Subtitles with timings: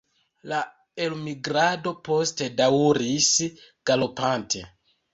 [0.53, 0.61] La
[1.07, 3.31] elmigrado poste daŭris
[3.93, 4.69] galopante.